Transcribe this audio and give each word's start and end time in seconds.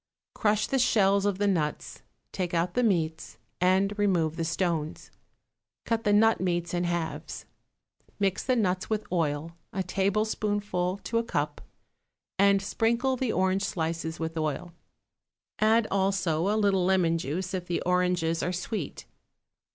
Crush 0.33 0.65
the 0.65 0.79
shells 0.79 1.27
of 1.27 1.37
the 1.37 1.45
nuts, 1.45 2.01
take 2.31 2.55
out 2.55 2.73
the 2.73 2.81
meats, 2.81 3.37
and 3.59 3.93
remove 3.99 4.35
the 4.35 4.43
stones; 4.43 5.11
cut 5.85 6.05
the 6.05 6.11
nut 6.11 6.41
meats 6.41 6.73
in 6.73 6.85
halves. 6.85 7.45
Mix 8.17 8.43
the 8.43 8.55
nuts 8.55 8.89
with 8.89 9.05
oil, 9.11 9.51
a 9.71 9.83
tablespoonful 9.83 10.97
to 11.03 11.17
a 11.19 11.23
cup, 11.23 11.61
and 12.39 12.63
sprinkle 12.63 13.15
the 13.15 13.31
orange 13.31 13.63
slices 13.63 14.19
with 14.19 14.39
oil; 14.39 14.73
add 15.59 15.85
also 15.91 16.47
a 16.47 16.57
little 16.57 16.83
lemon 16.83 17.19
juice 17.19 17.53
if 17.53 17.67
the 17.67 17.83
oranges 17.83 18.41
are 18.41 18.51
sweet. 18.51 19.05